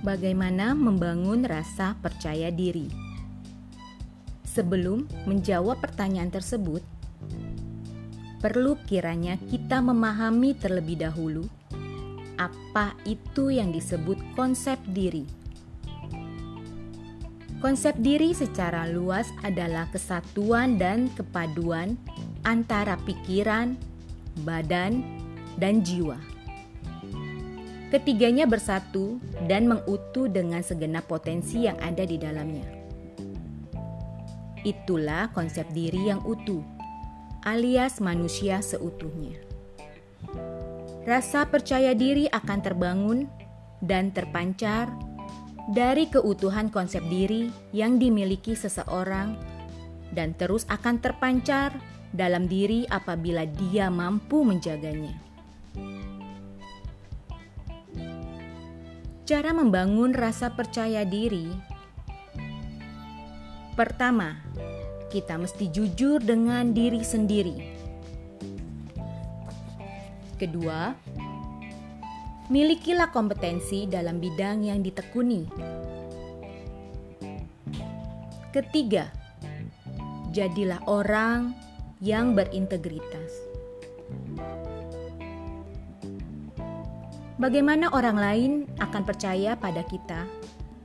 [0.00, 2.88] Bagaimana membangun rasa percaya diri?
[4.48, 6.80] Sebelum menjawab pertanyaan tersebut,
[8.40, 11.44] perlu kiranya kita memahami terlebih dahulu
[12.40, 15.28] apa itu yang disebut konsep diri.
[17.60, 22.00] Konsep diri secara luas adalah kesatuan dan kepaduan
[22.48, 23.76] antara pikiran,
[24.48, 25.04] badan,
[25.60, 26.39] dan jiwa.
[27.90, 29.18] Ketiganya bersatu
[29.50, 32.66] dan mengutuh dengan segenap potensi yang ada di dalamnya.
[34.62, 36.62] Itulah konsep diri yang utuh,
[37.42, 39.42] alias manusia seutuhnya.
[41.02, 43.26] Rasa percaya diri akan terbangun
[43.82, 44.86] dan terpancar
[45.72, 49.34] dari keutuhan konsep diri yang dimiliki seseorang,
[50.14, 51.74] dan terus akan terpancar
[52.14, 55.14] dalam diri apabila dia mampu menjaganya.
[59.30, 61.46] Cara membangun rasa percaya diri.
[63.78, 64.34] Pertama,
[65.06, 67.54] kita mesti jujur dengan diri sendiri.
[70.34, 70.90] Kedua,
[72.50, 75.46] milikilah kompetensi dalam bidang yang ditekuni.
[78.50, 79.14] Ketiga,
[80.34, 81.54] jadilah orang
[82.02, 83.30] yang berintegritas.
[87.40, 90.28] Bagaimana orang lain akan percaya pada kita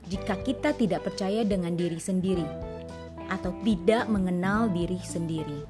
[0.08, 2.48] jika kita tidak percaya dengan diri sendiri
[3.28, 5.68] atau tidak mengenal diri sendiri?